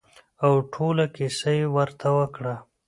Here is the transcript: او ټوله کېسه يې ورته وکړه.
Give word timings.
او 0.45 0.53
ټوله 0.73 1.05
کېسه 1.15 1.49
يې 1.57 1.65
ورته 1.75 2.07
وکړه. 2.17 2.55